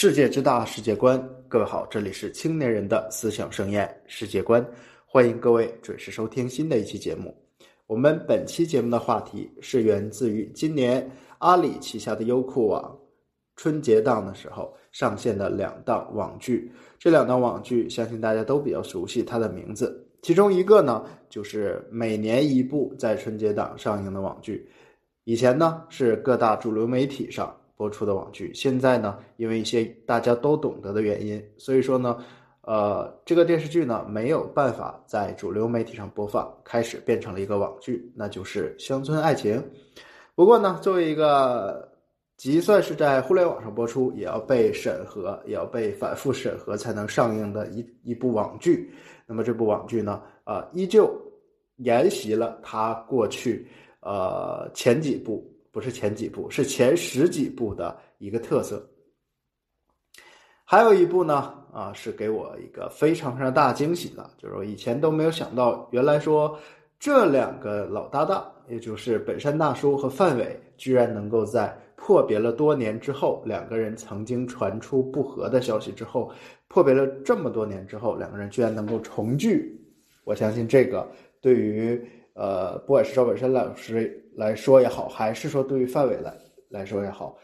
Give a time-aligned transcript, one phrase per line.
[0.00, 1.20] 世界之大，世界观。
[1.48, 4.64] 各位好，这里是青年人的思想盛宴，世界观。
[5.04, 7.36] 欢迎各位准时收听新的一期节目。
[7.88, 11.04] 我们本期节目的话题是源自于今年
[11.38, 12.96] 阿里旗下的优酷网
[13.56, 16.70] 春节档的时候上线的两档网剧。
[16.96, 20.08] 这两档网剧，相信大家都比较熟悉它的名字。
[20.22, 24.64] 其中一个呢，就是每年一部在春节档上映的网剧。
[25.24, 27.52] 以前呢，是各大主流媒体上。
[27.78, 32.18] 播出的网剧，现在呢，因为一些大家都懂得的原因，所以说呢，
[32.62, 39.54] 呃，这个电视剧呢没有办法在主流媒体上播放，开始变成了一个网剧，那就是《乡村爱情》。
[40.34, 41.88] 不过呢，作为一个
[42.36, 48.92] 即算是在互联网上播出，也要被审核，也要被反复审核才能上映的一一部网剧，
[49.24, 51.08] 那么这部网剧呢，啊，依旧
[51.76, 53.68] 沿袭了它过去
[54.00, 55.48] 呃前几部。
[55.78, 58.84] 不是前几部，是前十几部的一个特色。
[60.64, 66.58] 还有一部呢，啊，是给我一个非常非常大惊喜的，就是我以前都没有想到，原来说
[66.98, 76.28] 这两个老搭档，也就是本山大叔和范伟，居然能够在破别了多年之后，两个人曾经传出不和的消息之后，
[76.66, 79.80] 破别了这么多年之后，两个人居然能够重聚。
[80.24, 81.08] 我相信这个
[81.40, 82.04] 对于
[82.38, 84.24] 呃，不管是赵本山老师。
[84.38, 86.32] 来说也好，还是说对于范伟来
[86.68, 87.36] 来说也好，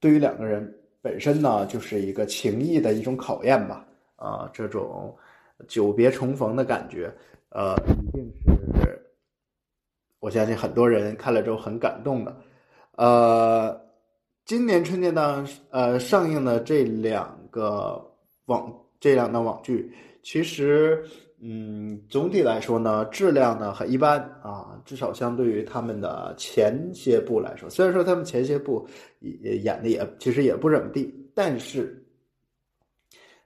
[0.00, 0.66] 对于两个人
[1.02, 3.86] 本身呢，就是一个情谊的一种考验吧。
[4.16, 5.14] 啊，这种
[5.68, 7.12] 久别重逢的感觉，
[7.50, 8.32] 呃，一定
[8.80, 8.98] 是
[10.18, 12.34] 我相信很多人看了之后很感动的。
[12.92, 13.78] 呃，
[14.46, 18.02] 今年春节档呃上映的这两个
[18.46, 21.04] 网这两档网剧，其实。
[21.38, 28.88] 嗯，总体来说呢，质量呢很一般啊，至少相对于他们的前些部来说，虽然说他们前些部
[29.20, 32.02] 也演的也其实也不怎么地，但是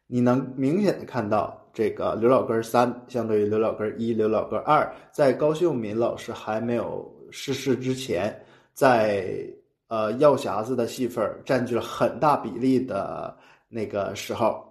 [0.07, 8.33] 你能明显的看到这个刘老根三相对于刘老根一、刘老根二，在高秀敏老师还没有逝世之前，
[8.73, 9.45] 在
[9.89, 13.37] 呃药匣子的戏份占据了很大比例的
[13.69, 14.65] 那个时候，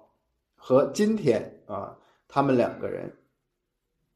[0.55, 1.93] 和今天啊。
[2.31, 3.11] 他们两个人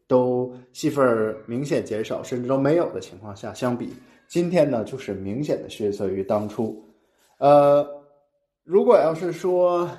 [0.08, 3.94] 都戏份明显减少，甚至都没有的情况下，相比
[4.28, 6.84] 今天呢，就是明显的逊色于当初。
[7.38, 7.88] 呃，
[8.64, 9.90] 如果要是说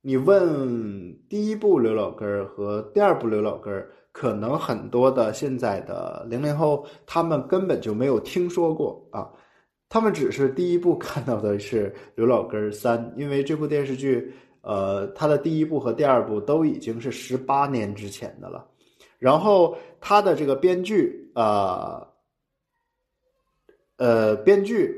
[0.00, 9.28] 你问第一部刘老根儿和第二部刘老根儿，可能很多的现在的零零后他们根本就没有听说过啊，
[9.88, 14.32] 他们只是第一部看到的是刘老根儿三，因为这部电视剧。
[14.62, 18.66] 呃，他的第一部和第二部都已经是十八年之前的了，
[19.18, 22.06] 然后他的这个编剧啊，
[23.96, 24.94] 呃，编剧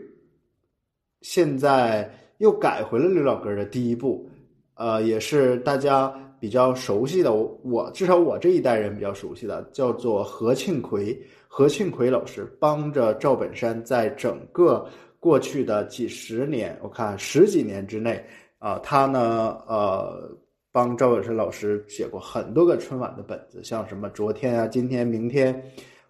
[1.20, 4.28] 现在又改回了刘老根的第一部，
[4.74, 18.24] 呃，也是大家比较熟悉的，我至少我这一代人比较熟悉的，叫做何庆魁，何庆魁老师帮着赵本山在整个过去的几十年，我看十几年之内。
[18.60, 20.36] 啊，他呢，呃，
[20.78, 25.61] 帮赵本山老师写过很多个春晚的本子，像什么昨天啊、今天、明天、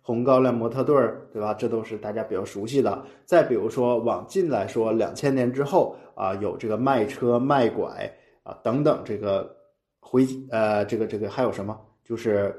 [0.02, 1.54] 红高粱模特队儿，对吧？
[1.54, 3.02] 这都是大家比较熟悉的。
[3.24, 9.56] 再比如说往近来说，两千年之后啊，有这个卖车卖拐啊等等，这个
[10.00, 11.80] 回呃，这个这个还有什么？
[12.04, 12.54] 就是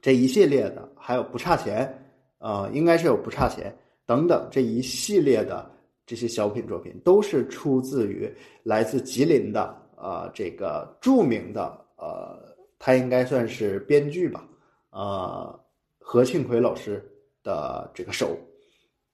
[0.00, 1.92] 这一系列的，还有不差钱
[2.38, 3.76] 啊，应该是有不差钱
[4.06, 5.68] 等等这一系列的。
[6.06, 8.32] 这些小品作品都是出自于
[8.62, 11.62] 来自吉林的呃这个著名的
[11.96, 12.38] 呃，
[12.78, 14.46] 他应该算是编剧吧，
[14.90, 15.60] 呃
[15.98, 17.02] 何庆魁老师
[17.42, 18.36] 的这个手，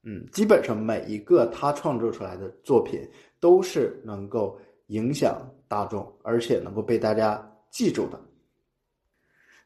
[0.03, 3.09] 嗯，基本上每一个他创作出来的作品
[3.41, 7.41] 都是能够影响大众，而且能够被大家
[7.71, 8.21] 记住的。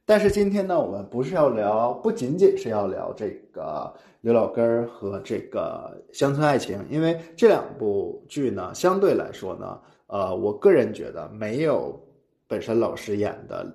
[0.09, 12.01] 但是今天呢，我们不是要聊，不仅仅是要聊这个刘老根儿和这个乡村爱情，因为这两部剧呢，相对来说呢，呃，我个人觉得没有
[12.47, 13.67] 本山老师演的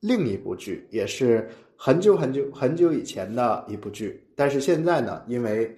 [0.00, 4.22] 另一部剧，也是很久很久很久以前的一部剧。
[4.36, 5.74] 但是现在呢，因为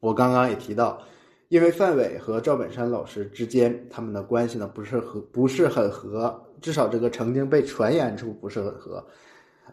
[0.00, 1.00] 我刚刚也提到，
[1.48, 6.40] 因为范伟和赵本山老师之间他们的关系呢，不是和不是很和。
[6.60, 9.02] 至少这个曾经被传言出不是很和，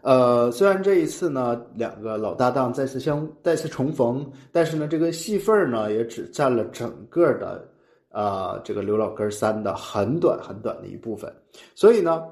[0.00, 7.70] 呃，虽然这一次呢，两个老搭档再次相再次重逢，但是呢，这个戏份呢也只占了整个的，
[8.10, 11.32] 呃，这个刘老根三的很短很短的一部分，
[11.74, 12.26] 所以呢，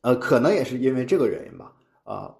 [0.00, 1.72] 呃，可能也是因为这个原因吧，
[2.04, 2.34] 啊，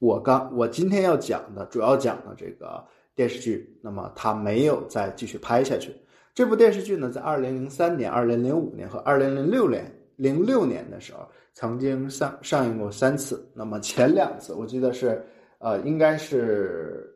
[0.00, 2.84] 我刚我今天要讲的主要讲的这个
[3.14, 5.94] 电视剧，那么它没有再继续拍下去。
[6.34, 13.44] 这部电视剧呢，在二零零三年、二零零五年和二零零六年零六年的时候，曾经上上映过三次。
[13.54, 15.24] 那么前两次，我记得是
[15.58, 17.12] 呃，应该是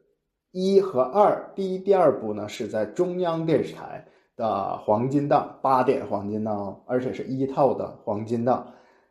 [0.53, 4.07] 一和二，第一、第二部呢是在中央电视台
[4.37, 8.71] 的黄金档八点黄金档，而且是一套的黄金档。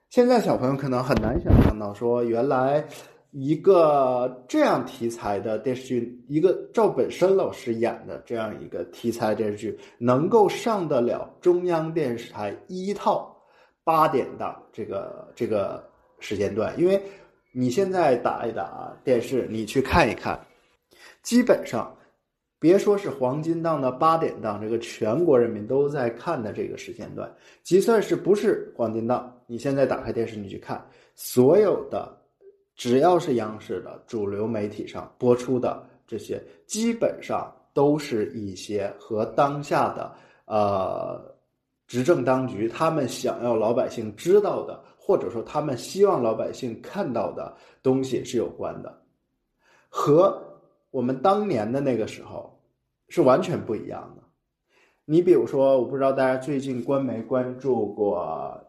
[0.10, 2.84] 现在小朋友可能很难想象到，说原来
[3.32, 13.36] 一个这样题材的电视剧，一个赵本山老师演的这样一个题材电视剧，能够上得了中央电视台一套
[13.84, 15.82] 八点档这个这个
[16.20, 16.78] 时间段。
[16.78, 17.02] 因为
[17.54, 20.38] 你现在打一打电视，你去看一看，
[21.22, 21.96] 基本上。
[22.60, 27.28] 别说是黄金档的八点档，这个全国人民都在看的这个时间段，
[27.64, 30.80] 就算是不是黄金档，你现在打开电视你去看，
[31.16, 32.16] 所有的
[32.76, 40.14] 只要是央视的主流媒体上播出的这些，基本上都是一些和当下的
[40.46, 41.20] 呃
[41.88, 49.02] 执政当局他们想要老百姓知道的，或者说他们希望老百姓看到的东西是有关的，
[49.90, 50.40] 和。
[50.92, 52.62] 我们当年的那个时候
[53.10, 54.24] 是完全不一样的。
[55.06, 58.62] 你比如说，我不知道大家最近关没关注过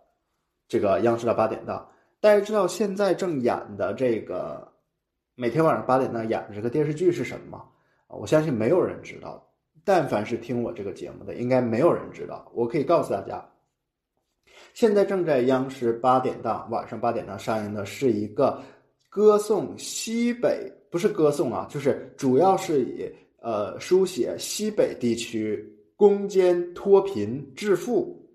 [0.66, 1.86] 这个央视的八点档？
[2.20, 4.72] 大家知道现在正演的这个
[5.34, 7.64] 每天晚上八点档演的这个电视剧是什么吗？
[8.08, 9.46] 我相信没有人知道。
[9.84, 12.50] 但凡是听我这个节目的，应该没有人知道。
[12.54, 13.44] 我可以告诉大家，
[14.74, 18.62] 现在正在央视八点档晚上八点档上映的是一个
[19.10, 20.72] 歌颂西北。
[20.92, 23.10] 不是歌颂啊，就是主要是以
[23.40, 28.28] 呃书写西北地区攻坚脱贫致富，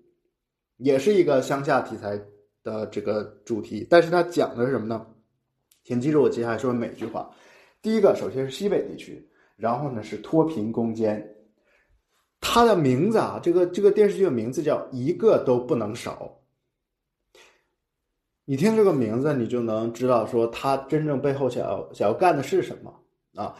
[0.78, 2.20] 也是一个乡下题材
[2.64, 3.86] 的这个主题。
[3.88, 5.06] 但是它讲的是什么呢？
[5.84, 7.30] 请记住我接下来说的每句话。
[7.80, 9.24] 第一个，首先是西北地区，
[9.54, 11.24] 然后呢是脱贫攻坚。
[12.40, 16.36] 它的名字啊，这个这个电视剧的名字叫一个都不能少。
[18.50, 22.90] 你听这个名字，你就能知道说他真正背后想要想要干的是什么
[23.34, 23.54] 啊？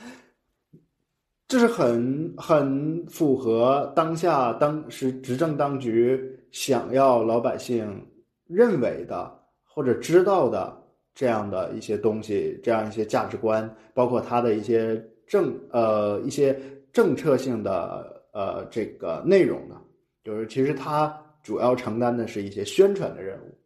[1.47, 6.19] 这是很很符合当下当时执政当局
[6.53, 8.03] 想要老百姓
[8.47, 9.31] 认为的
[9.63, 10.75] 或者知道的
[11.15, 14.97] 这样的一些东西，这样一些价值观，包括他的一些
[15.27, 16.59] 政呃一些
[16.95, 19.77] 政策性的呃这个内容的，
[20.25, 23.58] 就是其实他主要承担的是一些宣传的任务。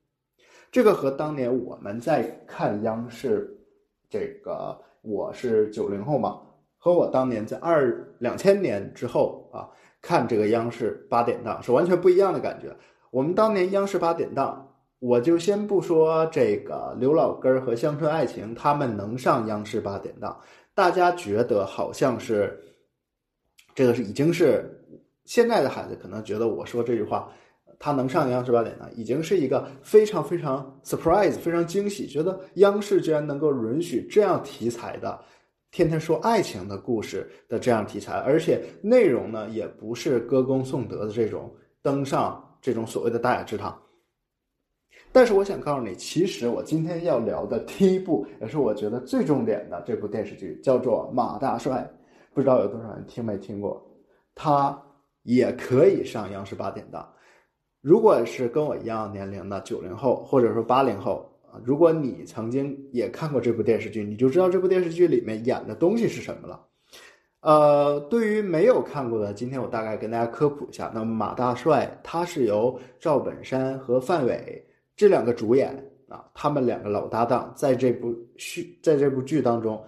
[0.72, 3.54] 这个和当年我们在看央视，
[4.08, 6.40] 这个我是九零后嘛，
[6.78, 9.68] 和我当年在二两千年之后啊
[10.00, 12.74] 看这个央视八点档是完全不一样的感觉。
[13.10, 14.66] 我们当年央视八点档，
[14.98, 20.40] 我就先不说这个刘老根儿和乡村爱情他们能上央视八点档，
[20.74, 22.58] 大家觉得好像是
[23.74, 24.82] 这个是已经是
[25.26, 27.30] 现在的孩子可能觉得我说这句话。
[27.84, 35.20] 他能上央视八点档，已经是一个非常非常 surprise、非常惊喜，觉得央视居然能够允许这样题材的，
[35.72, 41.52] 天天说爱情的故事的这样题材，而且内容呢也不是歌功颂德的这种
[41.82, 43.76] 登上这种所谓的大雅之堂。
[45.10, 51.90] 但是我想告诉你，其实我今天要聊的第一部，也是我觉得最重点的这部电视剧，叫做《马大帅》，
[52.32, 53.84] 不知道有多少人听没听过？
[54.36, 54.80] 它
[55.24, 57.11] 也可以上央视八点档。
[57.82, 66.64] 如果是跟我一样年龄的九零后，或者说八零后啊，如果你曾经也看过这部电视剧，你就知道这部电视剧里面演的东西是什么了。
[67.40, 70.92] 呃，对于没有看过的，今天我大概跟大家科普一下。
[70.94, 75.74] 那么马大帅他是由赵本山和范伟这两个主演
[76.08, 79.84] 啊，他们两个老搭档在这部剧在这部剧当中，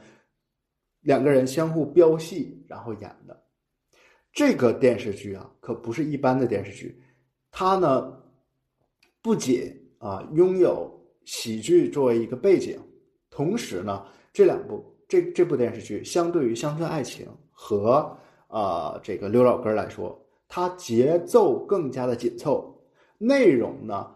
[1.01, 3.41] 两个人相互飙戏然后演的
[4.33, 7.01] 这个电视剧啊，可不是一般的电视剧。
[7.57, 8.13] 它呢，
[9.23, 10.91] 不仅啊拥有
[11.25, 12.81] 喜剧作为一个背景，
[13.31, 18.19] 同时呢，这两部这这部电视剧相对于《乡村爱情》和
[18.49, 22.77] 啊这个刘老根来说，它节奏更加的紧凑，
[23.19, 24.13] 内容呢，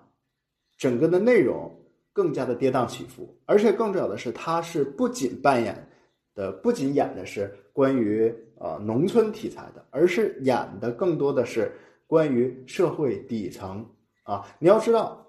[0.77, 1.73] 整个的内容
[2.13, 5.89] 更加的跌宕起伏，而且更重要的是，它是不仅扮演
[6.35, 11.71] 的不仅演的是关于呃农村题材的，而是演的更多的是。
[12.09, 13.87] 关于社会底层
[14.23, 15.27] 啊，你要知道，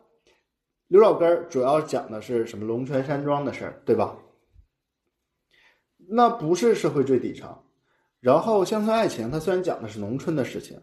[0.88, 4.18] 刘老根主要讲的是什么龙泉山庄的事儿，对吧？
[6.08, 7.54] 那不是社会最底层。
[8.22, 10.82] 然后乡村爱情，它虽然讲的是农村的事情，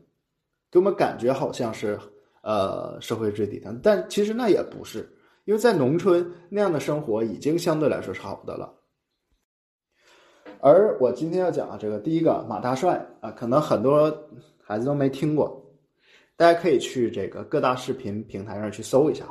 [0.70, 1.98] 给我们感觉好像是
[2.42, 5.08] 呃社会最底层，但其实那也不是，
[5.46, 8.70] 因为在农村那样的生活已经相对来说是好的了。
[10.60, 14.28] 而我今天要讲的这个第一个马大帅啊，可能很多。
[14.68, 15.64] 孩子都没听过，
[16.36, 19.24] 大家可以去这个各大视频平台上去搜一下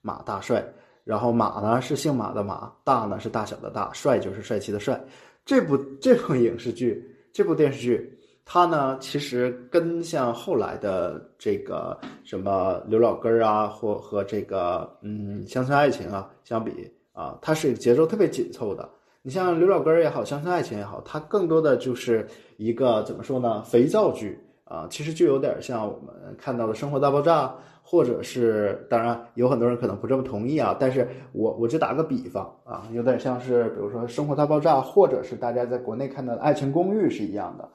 [0.00, 0.64] 马大帅。
[1.04, 4.98] 然后马呢是姓马的马，大呢是大小的大，帅就是帅气的帅。
[5.44, 18.88] 这部这部影视剧，这部电视剧，它呢其实跟像后来的这个什么刘老根啊，或和这个嗯乡村爱情啊相比啊，它是节奏特别紧凑的。
[19.20, 23.62] 你像刘老根也好，乡村爱情也好，它更多的就是一个怎么说呢？
[23.64, 27.46] 肥皂剧啊，其实就有点像我们看到的《生活大爆炸》。
[27.86, 37.68] 或者是，当然有很多人可能不这么同意啊，但是我我就打个比方啊，有点像是比如说《生活大爆炸》，或者是大家在国内看到的《爱情公寓》是一样的。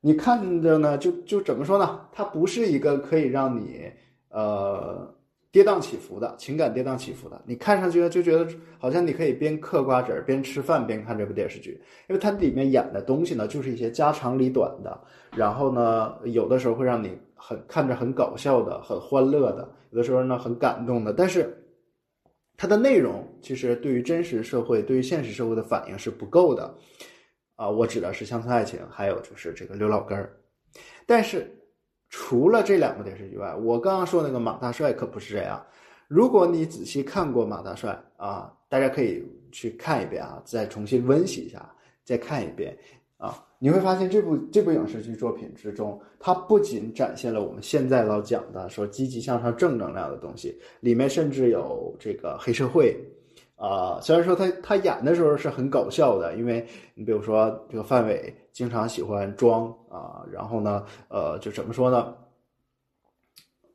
[0.00, 2.00] 你看着呢，就就怎么说呢？
[2.10, 3.92] 它不是一个可以让你
[4.30, 5.06] 呃
[5.52, 7.40] 跌宕起伏的情感跌宕起伏的。
[7.46, 8.46] 你看上去就觉得
[8.78, 15.00] 好像你可以边嗑瓜子儿边吃饭边看这部电视剧，因为它里面演的东西呢，就是一些家长里短的，
[15.36, 17.18] 然后呢，有的时候会让你。
[17.42, 21.56] 很看着很搞笑的，很欢乐的，有的时候呢很感动的，但是
[22.54, 26.74] 它的内容其实对于真实社会、对于现实社会的反应是不够的
[27.56, 27.66] 啊。
[27.66, 30.38] 我指的是乡村爱情，还有就是这个刘老根儿。
[31.06, 31.50] 但是
[32.10, 35.64] 除了这两个电视剧外，我刚刚说那个马大帅可不是这样。
[36.08, 41.70] 如果你仔细看过马大帅啊，大家可以去看一遍啊，再重新温习一下，
[42.04, 42.76] 再看一遍。
[43.16, 52.96] 啊，你会发现这部这部影视剧作品之中，它不仅展现了我们现在老讲的说积极向上、正能量的东西，里面甚至有这个黑社会，
[53.56, 62.14] 啊，虽然说他他演的时候是很搞笑的，因为你比如说这个范伟经常喜欢装啊，然后呢，呃，就怎么说呢，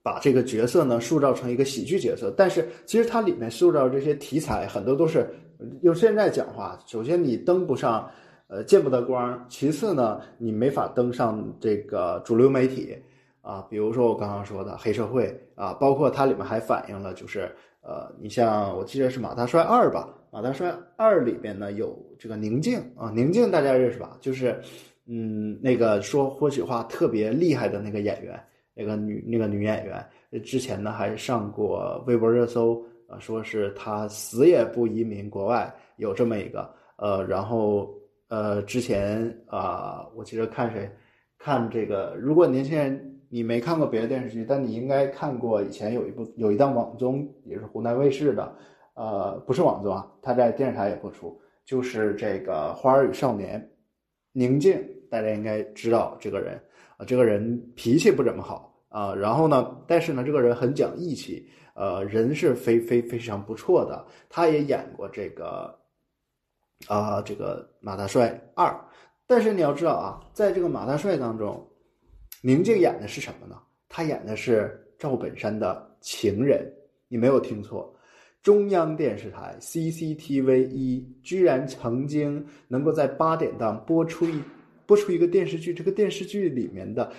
[0.04, 5.34] 把这个角色呢塑造成一个喜剧角色，但是其实它里面塑造这些题材很多都是
[5.82, 8.10] 用现在讲话，首先你登不上。
[8.48, 9.44] 呃，见不得光。
[9.50, 12.96] 其次呢，你没法登上这个主流媒体
[13.42, 13.66] 啊。
[13.68, 17.52] 比如说我刚刚说的黑社会啊，包括它里面还反映了，就是
[17.82, 24.18] 呃，你像我记得是《马大帅二》吧，《马大帅二》里边呢有这个宁静啊，宁静大家认识吧？
[24.20, 24.60] 就是
[25.06, 28.38] 嗯，那个说活喜话特别厉害的那个演员，
[28.74, 30.06] 那个女那个女演员，
[30.44, 37.90] 之前呢还上过微博热搜啊，说是她死也不移民国外，有这么一个呃，然后。
[38.28, 40.90] 呃，之前啊，我记得看谁，
[41.38, 42.16] 看这个。
[42.20, 48.52] 如果年轻人你没看过别的电视剧，但你应该看过以前有一部有一档网综，也是湖南卫视的，
[48.96, 53.62] 呃，不是网综啊，他在电视台也播出，就是这个《花儿与少年》，
[54.32, 56.60] 宁静，大家应该知道这个人
[56.98, 65.80] 啊，这个人脾气不怎么好啊，然后呢，但是呢，这个人很讲义气，呃，人是非非非常不错的，他也演过这个。
[66.88, 68.78] 啊，这个马大帅二，
[69.26, 71.66] 但是你要知道啊，在这个马大帅当中，
[72.42, 73.58] 宁静演的是什么呢？
[73.88, 76.70] 他演的是赵本山的情人。
[77.08, 77.95] 你没有听错，
[78.46, 84.40] 中央电视台 CCTV 一居然曾经能够在八点档播出一
[84.86, 87.12] 播出一个电视剧，这个电视剧里面的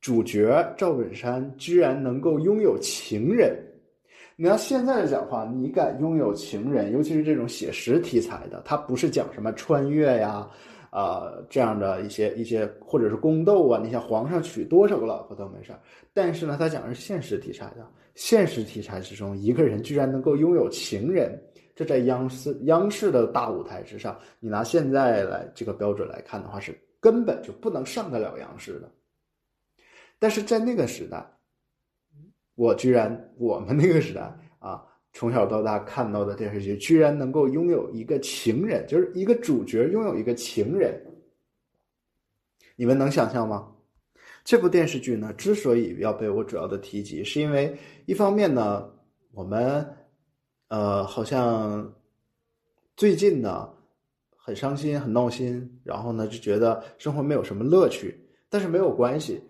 [0.00, 3.56] 主角赵本山居然能够拥有情人。
[4.34, 10.44] 你要现在的讲话，你敢拥有情人，尤其是这种写实题材的，它不是讲什么穿越呀，
[11.50, 13.80] 这样的一些一些，或者是宫斗啊。
[13.82, 15.80] 你像皇上娶多少个老婆都没事儿，
[16.12, 17.86] 但是呢，他讲的是现实题材的。
[18.14, 21.36] 现实题材之中，一个人居然能够拥有情人，
[21.74, 28.90] 这在央视央视的大舞台之上，你拿现在来这个标准来看的话，是根本就不能上得了央视的。
[30.18, 31.24] 但是在那个时代。
[32.56, 34.32] 我居然，我们那个时代，
[35.14, 41.00] 从小到大看到的电视剧，居然能够拥有一个情人，就是一个主角拥有一个情人，
[42.74, 43.70] 你们能想象吗？
[44.42, 47.74] 这部电视剧呢，之所以要被我主要的提及，是因为
[48.06, 48.90] 一方面呢，
[49.30, 49.88] 我们
[50.66, 51.94] 呃好像
[52.96, 53.70] 最近呢
[54.36, 59.40] 很伤心、很闹心，然后呢就觉得生活没有什么乐趣，但是没有关系。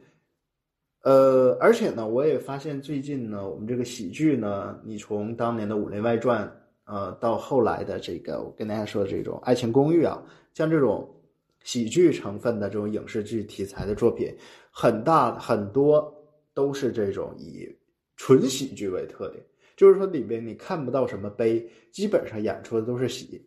[1.04, 6.46] 呃，而且呢，我也发现最近呢，我们这个喜剧呢，你从当年的《武林外传》
[6.90, 10.22] 呃，到后来的这个我跟大家说的这种《爱情公寓》啊，
[10.54, 11.06] 像这种
[11.62, 14.34] 喜剧成分的这种影视剧题材的作品，
[14.70, 16.10] 很大很多
[16.54, 17.68] 都是这种以
[18.16, 19.44] 纯喜剧为特点，
[19.76, 23.46] 就是说里边你看不到什么悲，基本上演出的都是喜。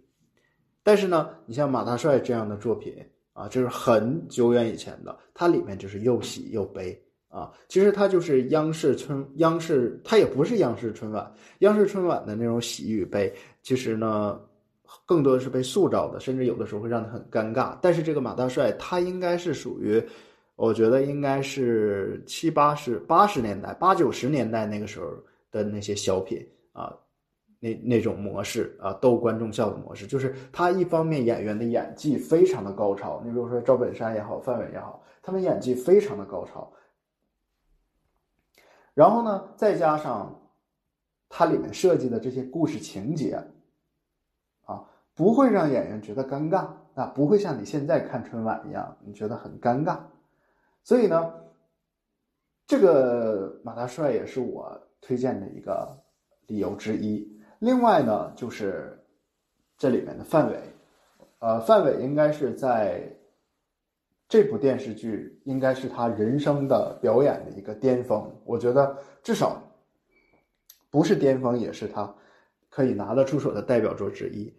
[0.83, 2.95] 但是呢，你像马大帅这样的作品
[3.33, 7.03] 啊，就是很久远以前的，它里面就是又喜又悲。
[7.37, 14.39] 啊，其实它就是央视春央视，它也不是央视春晚，央视春晚的那种喜与悲，其实呢，
[15.05, 17.77] 更多的是被塑造的，甚至有的时候会让他很尴尬。
[17.79, 20.03] 但是这个马大帅，他应该是属于，
[20.55, 25.05] 我觉得应该是七八十八十年代、八九十年代那个时候
[25.51, 26.91] 的那些小品啊，
[27.59, 36.73] 那那种模式啊，逗观众笑的模式，就是他一方面演员的演技非常的高超，你比如说赵本山也好，范伟也好，他们演技非常的高超。
[38.97, 40.33] 然后呢，再加上
[41.29, 43.39] 它里面设计的这些故事情节，
[44.65, 49.99] 啊，不会让演员觉得尴尬，啊，不会像你现在看春晚一样，你觉得很尴尬。
[50.83, 51.31] 所以呢，
[52.65, 55.95] 这个马大帅也是我推荐的一个
[56.47, 57.39] 理由之一。
[57.59, 58.99] 另外呢，就是
[59.77, 60.59] 这里面的范伟，
[61.37, 63.15] 呃，范伟应该是在
[64.27, 68.29] 这部电视剧应该是他人生的表演的一个巅峰。
[68.45, 69.61] 我觉得至少
[70.89, 72.13] 不是巅峰，也是他
[72.69, 74.53] 可以拿得出手的代表作之一。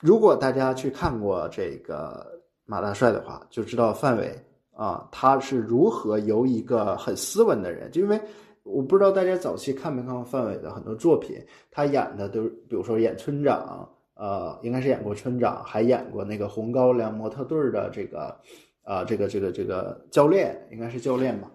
[0.00, 4.44] 如果大家去看过这个马大帅的话，就知道范伟。
[4.78, 7.90] 啊，他是如何由一个很斯文的人？
[7.90, 8.20] 就因为
[8.62, 11.36] 我不知道大家早期看没看过范伟的很多作品，
[11.68, 18.36] 他演的都，比如说演村长，呃，应该是演过村长，还演过那个红高粱模特队的这个，
[18.82, 21.48] 啊，这个这个这个教练，应该是教练吧。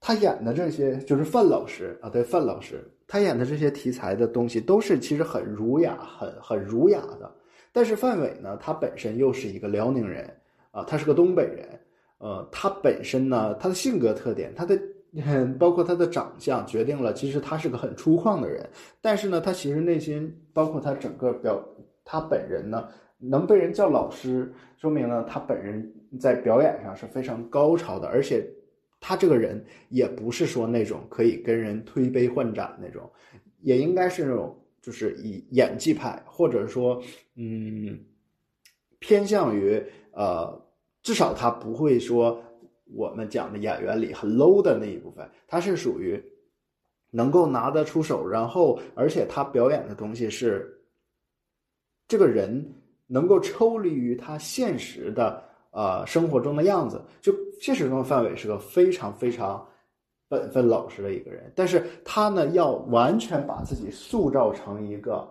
[0.00, 7.28] 他演的这些就是范老师啊，对，范老师，他演的这些题材的东西都是其实很儒雅、很很儒雅的。
[7.72, 10.32] 但是范伟呢，他本身又是一个辽宁人
[10.70, 11.68] 啊，他是个东北人。
[12.18, 14.80] 呃，他本身呢，他的性格特点，他的
[15.58, 18.66] 包括他的长相，决定了其实他是个很粗犷的人。
[19.00, 21.62] 但是呢，他其实内心，包括他整个表，
[22.04, 22.88] 他本人呢，
[23.18, 28.08] 能被人叫老师，说明了他本人在表演上是非常高超的。
[28.08, 28.42] 而且，
[29.00, 33.10] 他这个人也不是说那种可以跟人推杯换盏那种，
[33.60, 37.02] 也应该是那种就是以演技派，或者说，
[37.36, 37.98] 嗯，
[38.98, 40.60] 偏向于呃。
[41.04, 42.40] 至少他不会说
[42.94, 46.22] 我们讲的演员里很 low 的那一部分，他是属于
[47.10, 50.82] 能够拿得出手，然后而且他表演的东西是
[52.08, 52.74] 这个人
[53.06, 57.00] 能够抽离于他现实的呃生活中的样子。
[57.20, 59.66] 就现实中的范伟是个非常非常
[60.28, 65.28] 本分老实的一个人，但是他呢要完全把自己塑造成一个。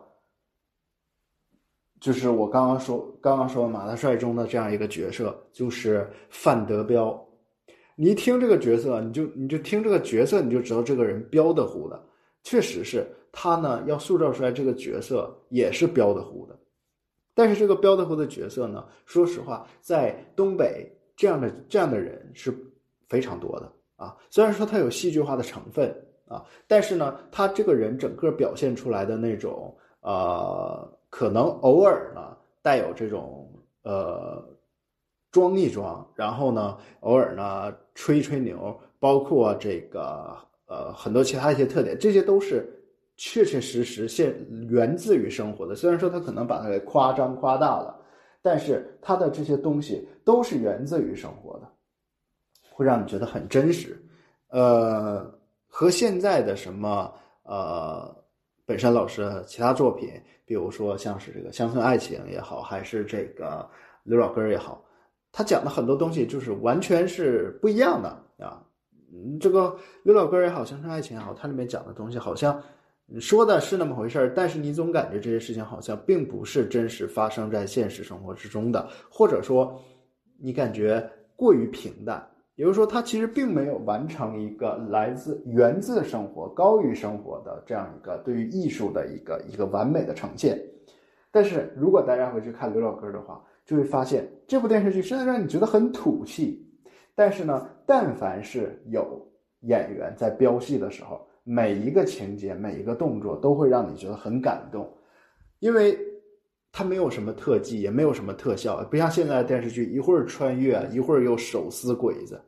[1.99, 7.27] 就是我刚刚说，刚刚说马大帅中的这样一个角色，就是范德彪。
[8.01, 12.03] 你一听这个角色，你就你就听这个角色，你就知道这个人彪的乎的。
[12.41, 16.57] 确实是他呢，要塑造出来这个角色也是彪的乎的。
[17.35, 22.51] 但是这个彪的乎的角色呢，说实话，在东北这样的这样的人是
[23.07, 24.17] 非常多的啊。
[24.31, 25.95] 虽然说他有戏剧化的成分
[26.27, 30.91] 啊，但是呢，他这个人整个表现出来的那种呃。
[31.11, 34.41] 可能偶尔呢带有这种呃
[35.31, 42.69] 装一装，然后呢偶尔呢吹一吹牛，包括这个呃很多其他一些特点，这些都是
[43.17, 44.35] 确确实实现
[44.69, 45.73] 源自于生活的。
[45.75, 47.99] 虽然说他可能把它给夸张夸大了，
[48.41, 51.67] 但是他的这些东西都是源自于生活的，
[52.71, 53.97] 会让你觉得很真实。
[54.49, 55.33] 呃，
[55.67, 57.13] 和现在的什么
[57.43, 58.15] 呃。
[58.63, 60.09] 本山老师其他作品，
[60.45, 63.69] 比如说像是这个《乡村爱情》也好，还是这个
[64.03, 64.81] 刘老根也好，
[65.31, 68.09] 他讲的很多东西就是完全是不一样的
[68.45, 68.61] 啊。
[69.13, 72.61] 嗯，这个刘老根也好，《乡村爱情》也好，它里面讲的东西好像
[73.19, 79.77] 说的是那么回事儿，但是你总感觉这些事情好像并不是真实发生在现实生活之中的，或者说
[80.39, 82.25] 你感觉过于平淡。
[82.55, 90.61] 也就是说，他其实并没有完成一个来自源自生活、高于生活的这样一个对于艺术的一个一个完美的呈现。
[91.31, 96.65] 但是如果大家回去看刘老根的话，就会发现这部电视剧虽然让你觉得很土气，
[97.15, 99.25] 但是呢，但凡是有
[99.61, 104.91] 演员在飙戏的时候，每一个情节、每一个动作都会让你觉得很感动，
[105.59, 105.97] 因为。
[106.73, 112.41] 它没有什么特技，也没有什么特效，不像现在的电视剧，一会儿穿越，一会儿又手撕鬼子，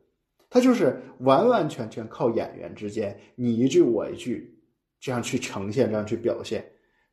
[0.49, 4.57] 它就是完完全全靠演员之间你一句我一句，
[5.01, 6.63] 这样去呈现，这样去表现。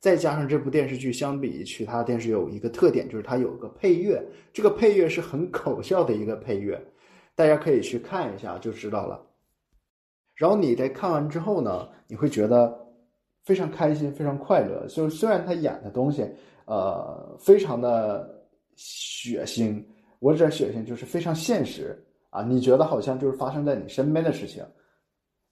[0.00, 4.20] 再加上这部电视剧相比其他电视有一个特点，就是它有个配乐，
[4.52, 6.82] 这个配乐是很搞笑的一个配乐，
[7.34, 9.20] 大家可以去看一下就知道了。
[10.34, 12.76] 然后你在看完之后呢，你会觉得
[13.44, 14.86] 非常开心，非常快乐。
[14.88, 16.26] 就虽然他演的东西。
[16.66, 19.84] 呃，非常的血腥，
[20.20, 22.44] 我这血腥就是非常现实啊！
[22.44, 24.64] 你觉得好像就是发生在你身边的事情，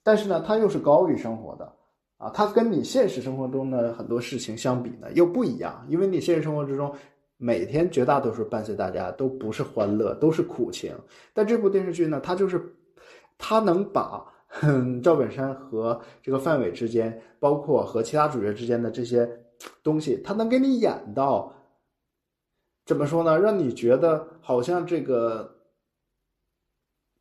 [0.01, 1.75] 但是呢，它又是高于生活的
[2.19, 2.29] 啊！
[2.31, 6.93] 它跟你现实生活中的很多事情相比呢，又不一样，因为你现实生活之中
[7.37, 10.93] 每天绝大多数伴随大家都不是欢乐，都是苦情。
[11.33, 12.61] 但这部电视剧呢，它就是
[13.37, 14.25] 它能把
[15.01, 19.25] 赵本山和这个范伟之间，包括和其他主角之间的这些
[19.81, 21.53] 东西，它能给你演到
[22.85, 23.39] 怎么说呢？
[23.39, 25.55] 让你觉得好像这个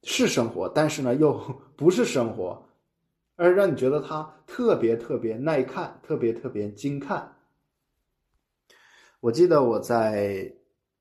[0.02, 1.40] 是生活，但是呢又
[1.76, 2.60] 不是生活，
[3.38, 7.32] 而让你觉得它特别特别耐看，特别特别精看。
[9.20, 10.52] 我记得我在，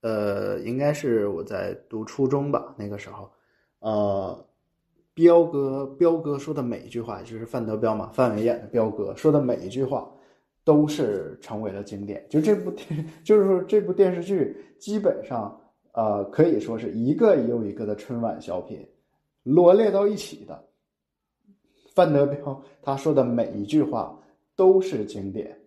[0.01, 3.31] 呃，应该是我在读初中吧，那个时候，
[3.79, 4.47] 呃，
[5.15, 10.07] 彪哥彪哥说的每一句话，就是范德彪嘛，范伟演的彪哥说的每一句话，
[10.63, 12.23] 都是成为了经典。
[12.29, 15.59] 就这部电， 就是说这部电视剧，基本上，
[15.93, 18.87] 呃，可以说是一个又一个的春晚小品
[19.41, 20.66] 罗列到一起的。
[21.97, 24.15] 范德彪他说的每一句话
[24.55, 25.59] 都是经典。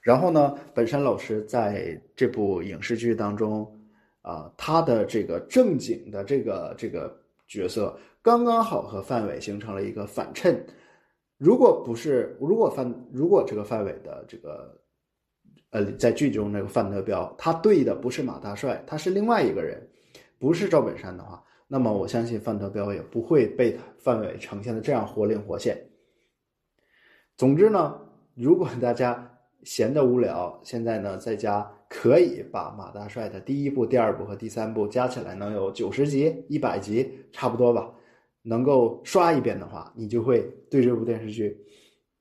[0.00, 3.72] 然后呢，本山老师在这部影视剧当中，
[4.22, 10.60] 啊，他的这个正经的这个这个角色，刚刚好和范伟形成了一个反衬。
[11.38, 14.76] 如果不是，如果范，如果这个范伟的这个，
[15.70, 19.88] 呃，在剧中那个范德彪，他对的不是马大帅，他是另外一个人，
[20.40, 21.40] 不是赵本山的话，
[21.72, 25.74] 那么我相信范德彪也不会被范伟呈现的这样活灵活现。
[27.38, 27.98] 总之呢，
[28.34, 29.26] 如果大家。
[29.64, 37.88] 闲得无聊，现在呢，在家可以把马大帅的第一部、第二部和第三部加起来能有九十集、一百集，差不多吧。
[38.42, 41.56] 能够刷一遍的话，你就会对这部电视剧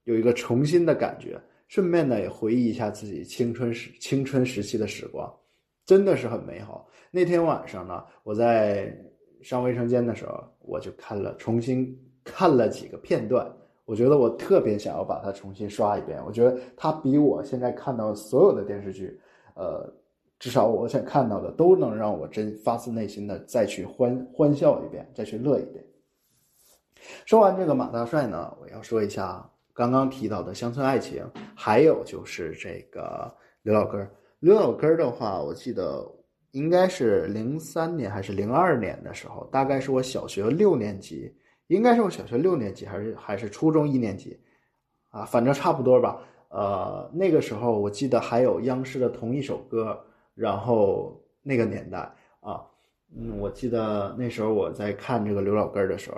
[0.03, 5.27] 有一个重新的感觉，顺便呢也回忆一下自己青春时青春时期的时光，
[5.83, 6.87] 真的是很美好。
[7.09, 8.95] 那天晚上呢，我在
[9.41, 13.51] 上卫生间的时候，我就看了，重新看了几个片段。
[13.85, 16.23] 我觉得我特别想要把它重新刷一遍。
[16.25, 19.19] 我觉得它比我现在看到所有的电视剧，
[19.55, 19.91] 呃，
[20.39, 25.83] 至少我想看到的都能让我真发自内心的再去欢欢笑一遍，再去乐一遍。
[27.25, 31.25] 说完这个马大帅呢，我要说一下刚刚提到的乡村爱情，
[31.55, 33.29] 还有就是这个
[33.63, 34.09] 刘老根儿。
[34.39, 36.07] 刘老根儿的话，我记得
[36.51, 41.33] 应该是零三年还是零二年的时候，大概是我小学六年级。
[41.67, 44.37] 应该是我小学六年级还是还是初中一年级，
[45.07, 46.21] 啊，反正差不多吧。
[46.49, 49.97] 呃，那个时候我记得还有央视的同一首歌，
[50.35, 51.99] 然后那个年代
[52.41, 52.61] 啊，
[53.15, 56.17] 嗯，我记得那时候我在看这个刘老根的时候，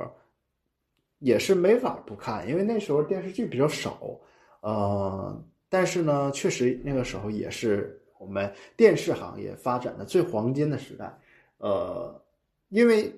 [1.19, 4.19] 也是没法不看，因为那时候电视剧比较少，
[4.61, 11.13] 呃，但是呢，确实那个时候也是我们电视行业发展的最黄金的时代，
[11.57, 12.23] 呃，
[12.69, 13.13] 因为。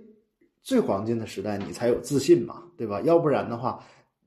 [0.68, 3.00] 最黄金的时代，你才有自信嘛，对吧？
[3.02, 3.80] 要不然的话，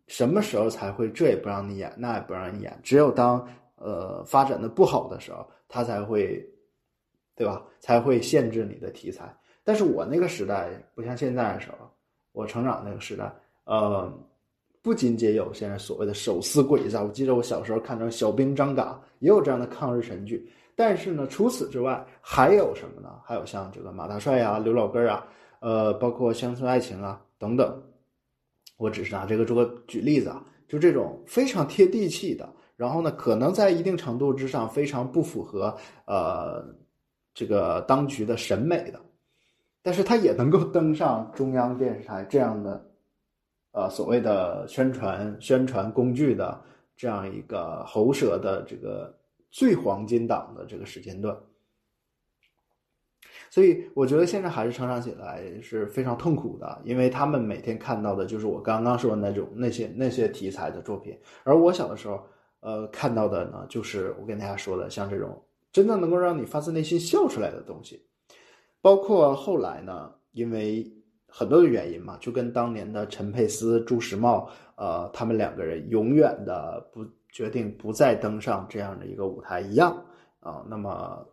[0.06, 2.78] 什么时候才会这也不让你演，那也不让你演？
[2.80, 6.48] 只有当呃发展的不好的时候，他才会，
[7.34, 7.66] 对吧？
[7.80, 9.36] 才会限制你的题材。
[9.64, 11.90] 但是我那个时代不像现在的时候，
[12.30, 14.08] 我成长那个时代，呃，
[14.80, 20.48] 不仅仅有现在所谓的手撕鬼子，我记得我小时候看成小兵张嘎也有这样的抗日神剧。
[20.78, 23.10] 但是呢，除此之外还有什么呢？
[23.24, 25.26] 还有像这个马大帅呀、刘老根啊。
[25.60, 27.82] 呃，包括乡村爱情啊等等，
[28.76, 36.64] 我只是拿这个做个举例子啊，就这种非常贴地气的，然后呢，可能在一定程度之上非常不符合呃
[37.34, 39.00] 这个当局的审美的，
[39.82, 42.88] 但是它也能够登上中央电视台这样的
[43.72, 46.62] 呃所谓的宣传宣传工具的
[46.96, 49.12] 这样一个喉舌的这个
[49.50, 51.36] 最黄金档的这个时间段。
[53.50, 62.22] 所以我觉得现在孩子成长起来是非常痛苦的，因为他们每天看到的就是我刚刚说的那种那些那些题材的作品，而我小的时候，
[62.60, 68.06] 呃，看到的呢，就是我跟大家说的，像这种真的能够让你发自内心笑出来的东西，
[68.82, 70.92] 包括后来呢，因为
[71.26, 80.04] 很多的原因嘛，就跟当年的陈佩斯、朱时茂，呃，他们两个人永远的不决定不再登上这样的一个舞台一样
[80.40, 81.26] 啊，那么。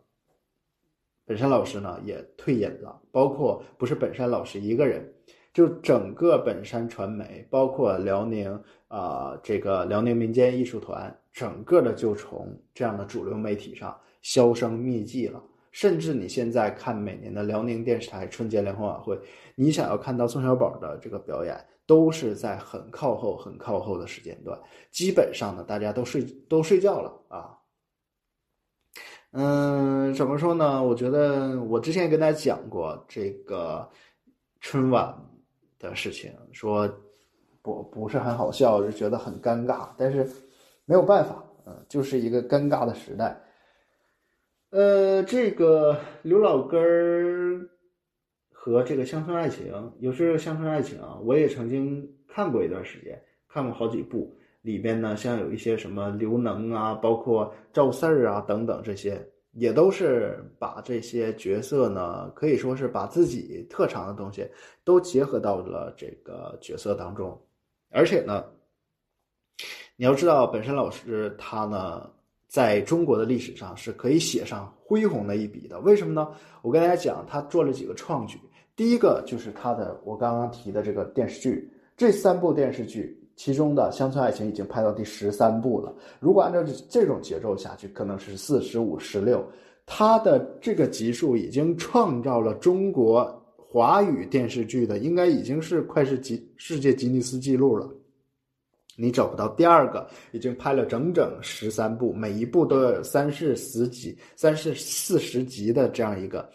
[1.28, 5.12] 本山老师呢也退隐了，包括不是本山老师一个人，
[5.52, 15.42] 就整个本山传媒，包括辽宁啊这个辽宁民间艺术团，整个的就从这样的主流媒体上销声匿迹了。
[15.76, 19.14] 甚至你现在看每年的辽宁电视台春节联欢晚会，
[19.54, 24.58] 你想要看到宋小宝的这个表演，都是在很靠后、很靠后的时间段，
[24.90, 27.58] 基本上呢大家都睡都睡觉了啊。
[29.32, 30.82] 嗯，怎么说呢？
[30.82, 33.86] 我觉得我之前也跟大家讲过这个
[34.62, 35.14] 春晚
[35.78, 36.90] 的事情，说
[37.60, 39.90] 不不是很好笑，就觉得很尴尬。
[39.98, 40.26] 但是
[40.86, 43.38] 没有办法，嗯，就是一个尴尬的时代。
[44.76, 47.66] 呃，这个刘老根儿
[48.52, 59.18] 和这个乡村爱情，有时乡村爱情啊，我也曾经看过一段时间，看过好几部，里边呢像有一些什么刘能啊，包括赵四儿啊等等这些，
[59.52, 64.46] 也都是把这些角色呢，可以说是把自己特长的东西
[64.84, 67.42] 都结合到了这个角色当中，
[67.88, 68.44] 而且呢，
[69.96, 72.12] 你要知道，本身老师他呢。
[72.56, 75.78] 在中国的历史上是可以写上恢宏的一笔的。
[75.80, 76.26] 为什么呢？
[76.62, 78.38] 我跟大家讲，他做了几个创举。
[78.74, 85.94] 第一个就是他的我刚刚提的这个电视剧，这三部电视剧其中的《乡村爱情》已经拍到第十三部了。
[86.18, 89.46] 如果按照这种节奏下去，可能是四、十五、十六。
[89.84, 97.86] 他的这个集数已经创造了中国华语电视剧的，应该已经是快是吉世界吉尼斯纪录了。
[98.96, 106.50] 你找不到第二个，已经拍了整整十三部，每一部都要有三四十集、三四四十集的这样一个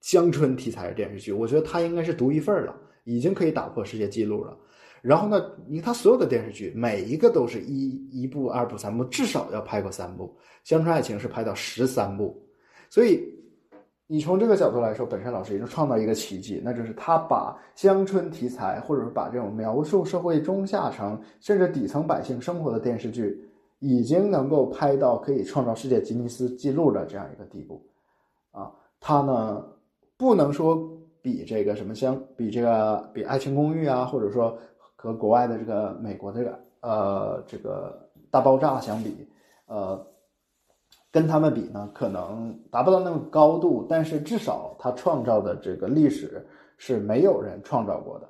[0.00, 2.74] 乡村题材的电视剧，我觉得他应该是独一份了，
[3.04, 4.58] 已经可以打破世界纪录了。
[5.02, 10.36] 然后呢，你看他所有的电视剧，每一个都是一一部、二部、三部，至少要拍过三部。
[10.68, 12.42] 《乡村爱情》是拍到十三部，
[12.90, 13.37] 所以。
[14.10, 23.38] 你从这个角度来说，本山老师也就创造一个奇迹，那就是他把乡村题材，或者是把这种描述社会中下层甚至底层百姓生活的电视剧，
[23.80, 27.84] 已经能够拍到可以创造世界吉尼斯纪录的这样一个地步，
[28.50, 29.62] 啊，他呢
[30.16, 30.90] 不能说
[31.20, 34.56] 比这个什么相比这个比《爱情公寓》啊，或者说
[34.96, 39.28] 和国外的这个美国这个呃这个大爆炸相比，
[39.66, 40.02] 呃。
[41.10, 48.28] 跟他们比呢，可能达不到那么高度，但是至少他创造的这个历史是没有人创造过的。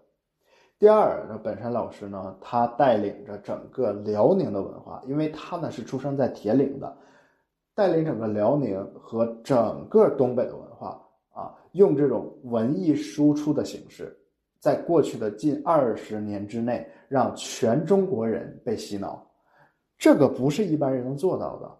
[0.79, 6.97] 第二，那本山老师呢，他带领着整个辽宁的文化，因为他呢是出生在铁岭的，
[7.75, 14.17] 带领整个辽宁和整个东北的文化啊，用这种文艺输出的形式，
[14.61, 19.27] 在过去的近二十年之内，让全中国人被洗脑，
[19.99, 21.77] 这个不是一般人能做到的。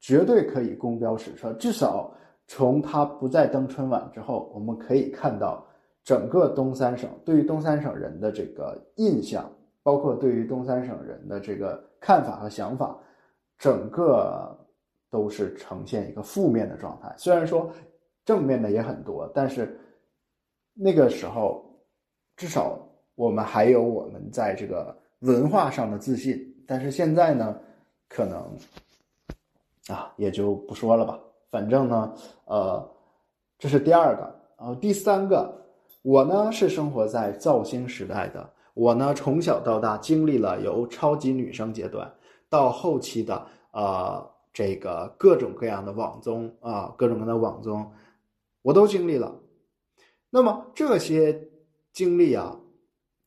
[0.00, 2.10] 绝对可以公标史册，至少
[2.46, 5.64] 从他不再登春晚之后，我们可以看到
[6.02, 9.48] 整个东三省对于东三省人的这个印象，
[9.82, 12.98] 包括对于东三省人的这个看法和想法，
[13.58, 14.58] 整个
[15.10, 17.14] 都是呈现一个负面的状态。
[17.18, 17.70] 虽然说
[18.24, 19.78] 正面的也很多，但是
[20.72, 21.62] 那个时候
[22.36, 22.78] 至少
[23.16, 27.54] 我们还有我们在这个文化上的自信，但是现在呢，
[28.08, 28.56] 可能。
[29.90, 31.18] 啊，也就不说了吧。
[31.50, 32.90] 反正呢，呃，
[33.58, 34.22] 这是第二个。
[34.58, 35.52] 然后第三个，
[36.02, 38.48] 我呢是生活在造星时代的。
[38.74, 42.10] 我呢从小到大经历了由超级女生阶段
[42.48, 47.90] 到后期的呃这个各种各样的网综啊，各种各样的网综，
[48.62, 49.34] 我都经历了。
[50.30, 51.48] 那么这些
[51.92, 52.56] 经历啊，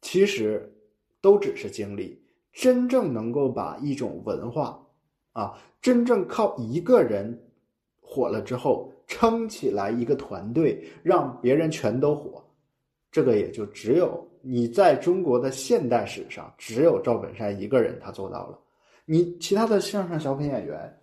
[0.02, 0.74] 其实
[1.20, 2.24] 都只是经历，
[2.54, 4.80] 真正能够把一种文化。
[5.34, 7.38] 啊，真正靠一个人
[8.00, 12.42] 火了之后撑起来一个团队，让别人全都火，
[13.12, 18.60] 这个也就只有你在中国的现代史上，只有赵本山一个人他做到了。
[19.06, 21.00] 你其他的相声小品演员，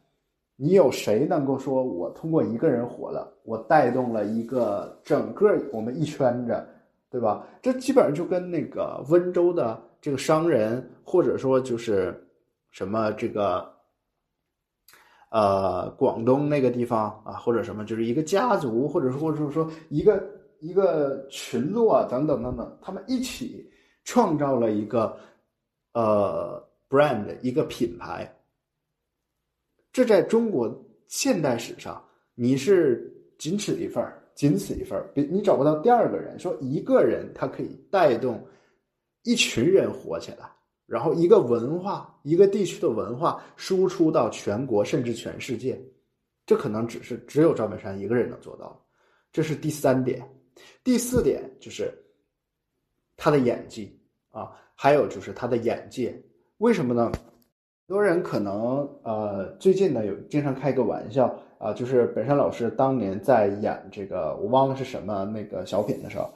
[0.54, 6.64] 你有谁能够说我通过一个人火了，我带动了一个整个我们一圈子，
[7.10, 7.44] 对吧？
[7.60, 12.14] 这基本上就跟那个温州的这个商人，或者说就是
[12.70, 13.68] 什么这个。
[15.30, 20.22] 呃，广东那个地方啊，或者什么，就是一个家族，或者说，或者说一个
[20.58, 23.70] 一个群落等等等等，他们一起
[24.02, 25.16] 创造了一个
[25.92, 28.28] 呃 brand，一个品牌。
[29.92, 30.68] 这在中国
[31.06, 38.44] 现代史上，你是仅此一份，仅此一份儿，别你找不到第二个人，说一个人他可以带动
[39.22, 40.50] 一群人火起来。
[40.90, 45.81] 然后，一个文化，一个地区的文化输出到全国，甚至全世界，
[46.44, 48.76] 这可能只是只有赵本山一个人能做到。
[49.31, 50.20] 这是第三点。
[50.83, 51.96] 第四点就是
[53.16, 53.96] 他的演技
[54.33, 56.20] 啊，还有就是他的眼界。
[56.59, 57.12] 为什么呢？
[57.87, 66.29] 很多人可能呃，最近呢有经常开一个玩笑啊，就是本山老师当年在演这个我忘了是什么那个小品的时候。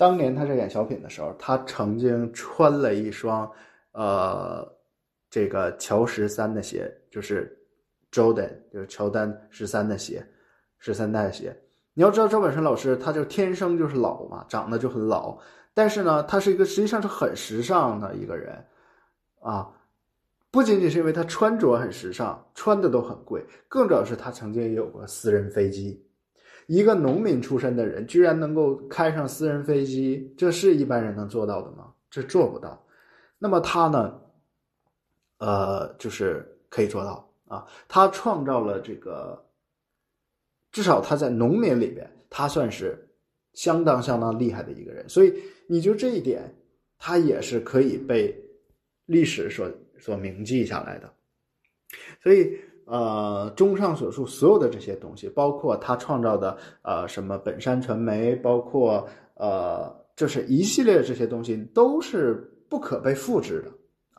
[0.00, 3.46] 当年他在演小品的时候，他曾经穿了一双，
[3.92, 4.66] 呃，
[5.28, 7.54] 这个乔十三的鞋，就是
[8.10, 10.26] Jordan，就是乔丹十三的鞋，
[10.78, 11.54] 十三代的鞋。
[11.92, 15.38] 你要知道赵本山老师，他就天生就是老嘛，长得就很老，
[15.74, 18.56] 但是呢，他是一个实际上是很时尚的一个人，
[19.42, 19.70] 啊，
[20.50, 26.02] 不仅仅是因为他穿着很时尚，穿的都很贵，更主要是他曾经也有过私人飞机。
[26.70, 31.92] 一个农民出身的人，居然能够开上私人飞机，这是一般人能做到的吗？
[32.08, 32.86] 这做不到。
[33.40, 34.20] 那么他呢？
[35.38, 37.66] 呃，就是可以做到啊。
[37.88, 39.44] 他创造了这个，
[40.70, 42.96] 至少他在农民里边，他算是
[43.52, 45.08] 相当相当厉害的一个人。
[45.08, 46.54] 所以，你就这一点，
[46.98, 48.32] 他也是可以被
[49.06, 51.12] 历史所所铭记下来的。
[52.22, 52.60] 所以。
[52.90, 63.70] 呃，综上所述，所有的这些东西，包括他创造的呃什么本山传媒，包括呃，就是一系列这些东西，都是不可被复制的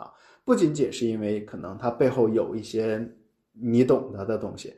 [0.02, 0.14] 啊！
[0.46, 3.06] 不仅仅是因为可能他背后有一些
[3.52, 4.74] 你懂得的东西，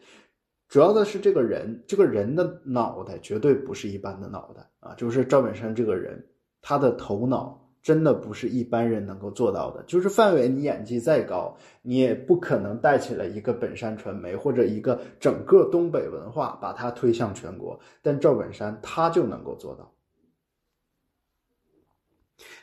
[0.68, 4.96] 主要的是这个人，这个人的脑袋绝对不是一般的脑袋啊！
[4.96, 6.26] 就是赵本山这个人，
[6.64, 7.63] 他的头脑。
[7.84, 9.84] 真的不是一般人能够做到的。
[9.84, 17.80] 就是范伟，你演技再高，你也不可能带起来一个本山传媒或者一个整个东北文化，把它推向全国。
[18.02, 19.92] 但赵本山他就能够做到。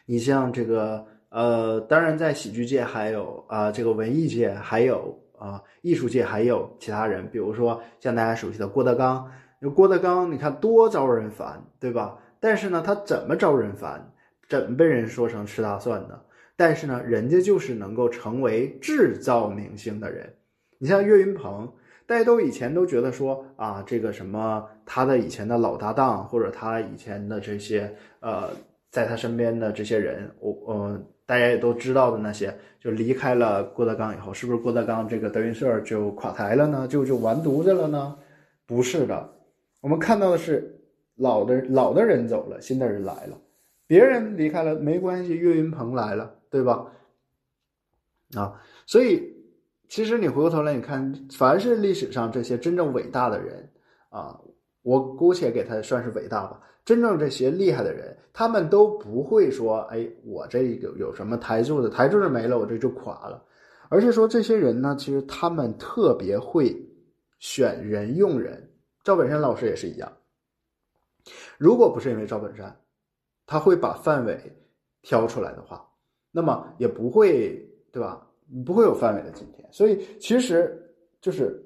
[0.07, 9.31] 你像这个，呃，当然在喜剧界还有啊，这个文艺界还有啊，艺术界还有其他人，比如说像大家熟悉的郭德纲。
[9.61, 12.19] 有郭德纲，你看多招人烦，对吧？
[12.41, 14.11] 但是呢，他怎么招人烦？
[14.51, 16.21] 怎被人说成吃大蒜的？
[16.57, 20.29] 但是呢，人家就是能够成为制造明星的人。
[20.77, 21.73] 你像岳云鹏，
[22.05, 28.51] 大家都以前都觉得说啊，这个什么他的以前的老搭档，或者他以前的这些呃，
[28.91, 36.89] 在他身边的这些人，我呃，大家也都知道的那些，就离开了郭德纲以后，是不是郭德纲这个德云社就垮台了呢？
[36.89, 38.19] 就就完犊子了呢？
[38.67, 39.33] 不是的，
[39.81, 40.77] 我们看到的是
[41.17, 43.39] 老的老的人走了，新的人来了。
[43.91, 46.87] 别人离开了没关系，岳云鹏来了，对吧？
[48.37, 49.35] 啊，所以
[49.89, 53.69] 其实你回过头来，你看，凡是历史上这些真正伟大的人
[54.11, 54.41] 啊，
[54.83, 56.61] 我姑且给他算是伟大吧。
[56.85, 63.45] 真正这些厉害的人，他们都不会说：“哎，我这个有什么台柱子，台柱子没了，我这就垮了。”
[63.91, 66.81] 而是说，这些人呢，其实他们特别会
[67.41, 68.71] 选人用人。
[69.03, 70.13] 赵本山老师也是一样，
[71.59, 72.80] 如果不是因为赵本山。
[73.51, 74.41] 他会把范伟
[75.03, 75.85] 挑出来的话，
[76.31, 78.25] 那么也不会，对吧？
[78.65, 79.69] 不会有范伟的今天。
[79.73, 80.81] 所以其实
[81.21, 81.61] 就是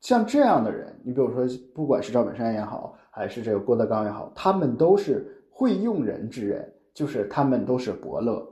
[0.00, 8.46] 像这样的人，你比如说，不管是赵本山也好，还是这个郭德纲也好，他们都是会用人之人，就是他们都是伯乐，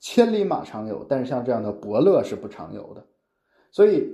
[0.00, 3.06] 千里马常有，但是像这样的伯乐是不常有的，
[3.70, 4.12] 所以。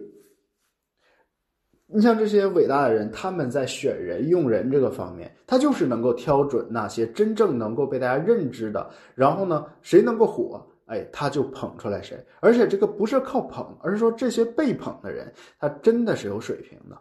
[1.89, 12.19] 你像这些伟大的人，他们在选人用人这个方面，他就是能够挑准那些真正能够被大家认知的，然后呢，谁能够火，哎，他就捧出来谁。
[12.41, 17.01] 而且这个不是靠捧，而是说这些被捧的人，他真的是有水平的。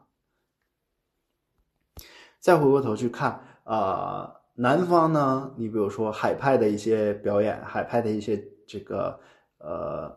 [2.39, 9.19] 再回过头去看啊，南方呢，你比如说海派的一些表演，海派的一些这个
[9.57, 10.15] 呃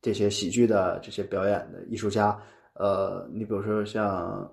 [0.00, 2.40] 这些喜剧的这些表演的艺术家。
[2.74, 4.50] 呃，你比如说像，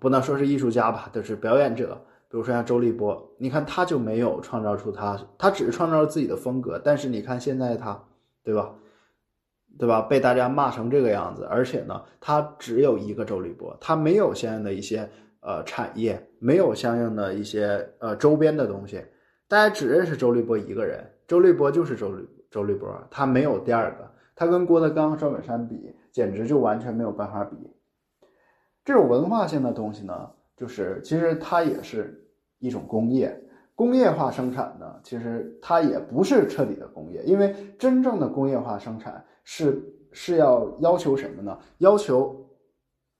[0.00, 2.00] 不能说是艺术家吧，就是表演者。
[2.28, 6.80] 比如说像周立波，你看他就没有创造出他，他只是创造了自己的风格。
[6.82, 8.02] 但是你看现在他，
[8.42, 8.74] 对吧？
[9.78, 10.00] 对吧？
[10.00, 15.08] 被大家骂成这个样子，而且呢，他只有一个周立波，他没有相应的一些
[15.40, 19.04] 呃产业，没有相应的一些呃周边的东西，
[19.46, 21.04] 大家只认识周立波一个人。
[21.28, 24.10] 周立波就是周立周立波，他没有第二个。
[24.34, 25.94] 他跟郭德纲、赵本山比。
[26.14, 27.56] 简直就完全没有办法比，
[28.84, 32.24] 这种文化性的东西呢，就是其实它也是
[32.60, 33.36] 一种工业，
[33.74, 41.58] 工业化生产呢，其实它也不是彻底的工业，因为真正的工业化生产是是要要求什么呢？
[41.78, 42.48] 要求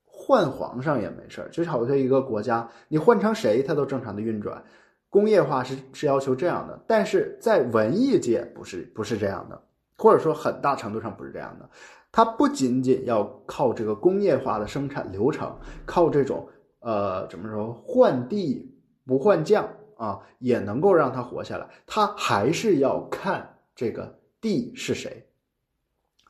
[0.05, 4.63] 换皇上也没事儿，就好像一个国家，你换成谁，它都正常的运转。
[5.11, 9.61] 工业化是是要求这样的，但是在文艺界不是不是这样的，
[9.99, 11.69] 或者说很大程度上不是这样的。
[12.17, 15.53] 它不仅仅要靠这个工业化的生产流程，
[15.85, 16.47] 靠这种
[16.79, 18.73] 呃怎么说换地
[19.05, 21.69] 不换将啊，也能够让它活下来。
[21.85, 25.27] 它还是要看这个地是谁。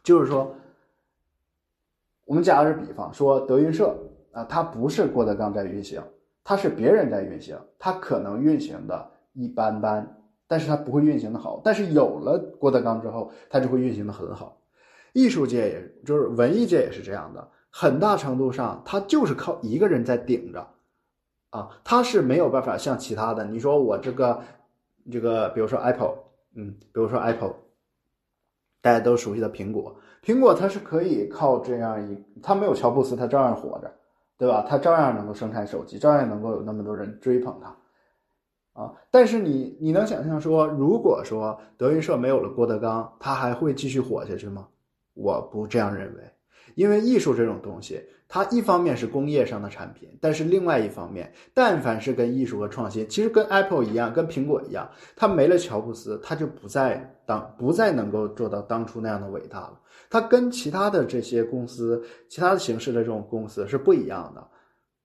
[0.02, 0.54] 就是说，
[2.24, 3.94] 我们假个比方说德云社
[4.32, 6.02] 啊，它不是郭德纲在运行，
[6.42, 11.60] 它是别人在运行，它可能运行的一般般，但是它不会运行的好。
[11.62, 14.58] 但是有了郭德纲之后，它就会运行的很好。
[15.14, 20.68] 艺术界也就是文艺界也是这样的，很大程度上，他就是靠一个人在顶着，
[21.50, 23.44] 啊，他是没有办法像其他的。
[23.46, 24.42] 你说我这个，
[25.10, 26.16] 这个，比如说 Apple，
[26.56, 27.54] 嗯，比如说 Apple，
[28.82, 33.90] 大家都熟悉的苹果，苹果它是可以靠这样一，它没有乔布斯，它照样活着，
[34.36, 34.66] 对吧？
[34.68, 38.92] 它照样能够生产手机，照样能够有那么多人追捧它，啊！
[39.12, 44.66] 但是你你能想象说，如果说德云社没有了郭德纲，他还会继续火下去吗？
[45.14, 46.22] 我不这样认为，
[46.74, 48.00] 因为艺术这种东西。
[48.26, 59.78] 它一方面是工业上的产品，但是另外一方面，但凡是跟艺术和创新，其实跟 Apple 一样，跟苹果一样，它没了乔布斯，它就不再当不再能够做到当初那样的伟大了。
[60.10, 64.44] 它跟其他的这些公司，其他的形式的这种公司是不一样的，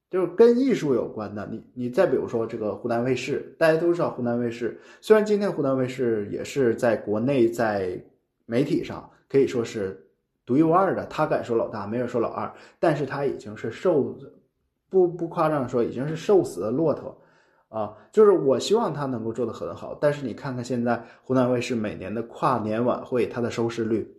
[0.09, 1.47] 就是跟艺术有关的。
[1.51, 8.01] 你你再比如说这个湖南卫视，大家都知道湖南卫视，虽然今天湖南卫视也是在国内在
[8.47, 10.05] 媒体上可以说是。
[10.45, 12.51] 独一无二的，他敢说老大，没人说老二。
[12.79, 14.17] 但是他已经是瘦，
[14.89, 17.15] 不不夸张的说，已经是瘦死的骆驼，
[17.67, 19.95] 啊，就是我希望他能够做得很好。
[20.01, 24.11] 但是你看看现在湖南卫视每年的跨年晚会，它的收视率，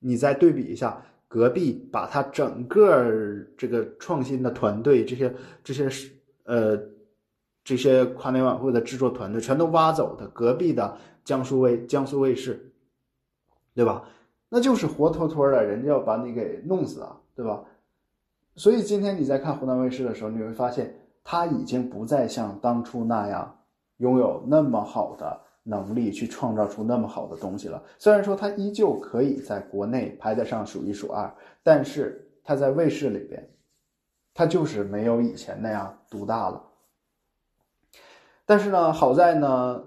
[0.00, 3.06] 你再对比一下隔壁，把他整个
[3.56, 5.32] 这个创新的团队，这些
[5.62, 5.88] 这些
[6.46, 6.76] 呃
[7.62, 12.72] 这些跨年晚会的制作团队全都挖走的，隔壁的江苏卫江苏卫视，
[13.72, 14.02] 对吧？
[14.52, 17.62] 那就是活脱脱的，人家要把你给弄死啊，对吧？
[18.56, 20.92] 所以今天你在看湖南卫视的时候，你会发现
[21.22, 23.56] 他已经不再像当初那样
[23.98, 27.80] 拥有那么好的能力去创造出那么好的东西了。
[27.96, 31.32] 虽然说他依旧可以在国内排得上数一数二，
[31.62, 33.48] 但是他在卫视里边，
[34.34, 36.60] 他就是没有以前那样独大了。
[38.44, 39.84] 但是呢，好在呢，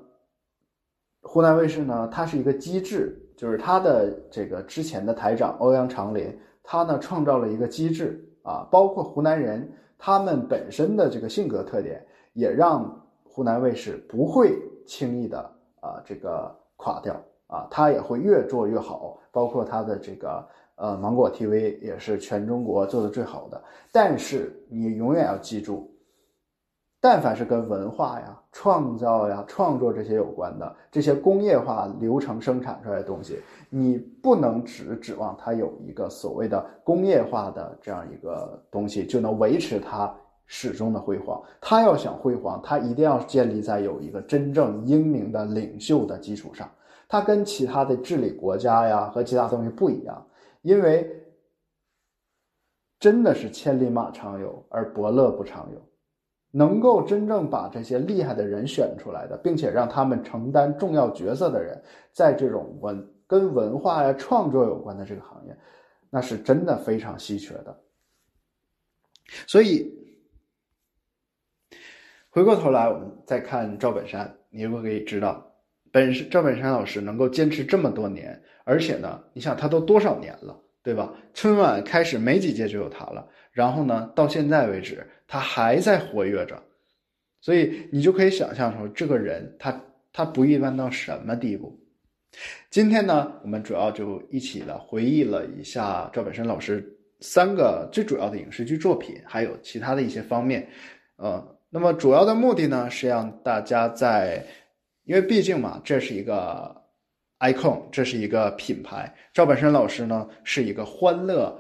[1.22, 3.20] 湖南卫视呢，它是一个机制。
[3.36, 12.84] 就是他的这个之前的台长欧阳长林，他呢创造了一个机制啊，包括湖南人他们本身的这个性格特点，也让
[13.24, 15.40] 湖南卫视不会轻易的
[15.80, 17.16] 啊这个垮掉
[17.48, 23.62] 啊，他也会越做越好，包括他的这个呃芒果 TV 也是全中国做的最好的，
[23.92, 25.90] 但是你永远要记住。
[27.06, 41.44] 但凡是跟文化呀、创造呀、创作这些有关的，这些工业化流程生产出来的东西，你不能只指望它有一个所谓的工业化的这样一个东西就能维持它始终的辉煌。
[41.60, 46.72] 它要想辉煌，它一定要建立在有一个真正英明的领袖的基础上。
[47.10, 50.26] 它跟其他的治理国家呀和其他东西不一样，
[50.62, 51.06] 因为
[52.98, 55.82] 真的是千里马常有，而伯乐不常有。
[56.56, 61.82] 能够真正把这些厉害的人选出来的，并且让他们承担重要角色的人，
[62.12, 65.58] 在这种文跟文化呀、创作有关的这个行业，
[66.12, 67.76] 那是真的非常稀缺的。
[69.48, 69.92] 所以，
[72.30, 75.52] 回过头来，我们再看赵本山，你就可以知道，
[75.92, 81.12] 本赵本山老师能够坚持这么多年，而且呢，你想他都多少年了，对吧？
[81.34, 83.28] 春晚开始没几届就有他了。
[83.54, 86.62] 然后呢，到现在为止，他还在活跃着，
[87.40, 89.82] 所以你就可以想象说，这个人他
[90.12, 91.80] 他不一般到什么地步。
[92.72, 96.84] 今天呢，我们主要就一起的回忆了一下赵本山老师
[97.20, 100.68] 三个最主要的影视剧作品，还有其他的一些方面。
[101.18, 104.44] 呃，那么主要的目的呢，是让大家在，
[105.04, 106.76] 因为毕竟嘛，这是一个
[107.38, 111.56] icon，这是一个品牌，赵本山老师呢是一个欢乐。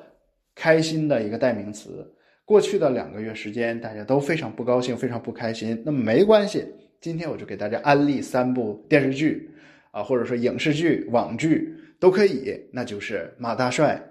[0.55, 2.09] 开心的一个代名词。
[2.45, 5.81] 过去的两个月时间，大家都非常不高兴，非常不开心。
[5.85, 6.67] 那么没关系，
[6.99, 9.49] 今天我就给大家安利三部电视剧，
[9.91, 12.53] 啊，或者说影视剧、网剧都可以。
[12.73, 14.01] 那就是马大帅，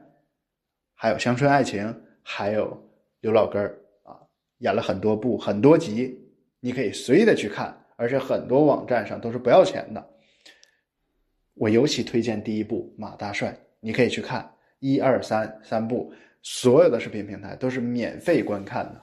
[0.95, 2.91] 还有乡村爱情，还有
[3.21, 3.63] 刘老根
[4.03, 4.17] 啊，
[4.59, 6.19] 演了很多部很多集，
[6.59, 10.09] 你可以随意的去看，而且很多网站上都是不要钱的。
[11.53, 16.11] 我尤其推荐第一部马大帅，你可以去看一二三三部。
[16.43, 19.03] 所有的视频平台都是免费观看的，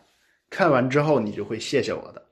[0.50, 2.26] 看完之后你就会谢谢我的。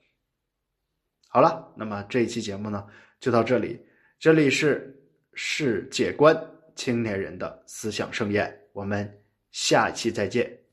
[1.29, 2.85] 好了，那么这一期节目呢
[3.19, 3.79] 就到这里，
[4.19, 4.93] 这里是
[5.33, 6.35] 世界观
[6.75, 10.66] 青年人的思想盛宴，我们下期再见。